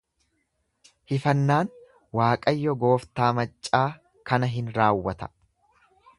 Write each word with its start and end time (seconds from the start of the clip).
Hifannaan 1.11 1.69
Waaqayyo 2.21 2.75
gooftaa 2.85 3.29
maccaa 3.41 3.87
kana 4.33 4.51
in 4.65 4.75
raawwata. 4.81 5.31